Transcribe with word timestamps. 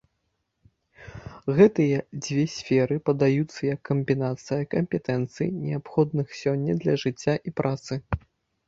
Гэтыя 1.59 1.97
дзве 2.27 2.45
сферы 2.55 2.97
падаюцца 3.11 3.61
як 3.73 3.79
камбінацыя 3.91 4.63
кампетэнцый, 4.75 5.47
неабходных 5.69 6.27
сёння 6.43 6.71
для 6.83 6.93
жыцця 7.05 7.33
і 7.47 7.57
працы. 7.63 7.93